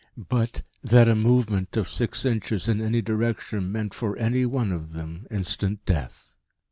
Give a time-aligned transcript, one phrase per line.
[0.17, 4.93] But that a movement of six inches in any direction meant for any one of
[4.93, 6.33] them instant death.